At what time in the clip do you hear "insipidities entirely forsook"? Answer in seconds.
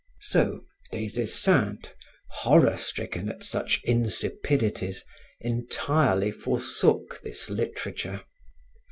3.83-7.21